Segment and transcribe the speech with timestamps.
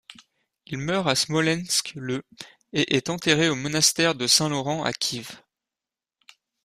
[0.65, 2.23] Il meurt à Smolensk le
[2.73, 5.43] et est enterré au Monastère de Saint-Laurent à Kiev.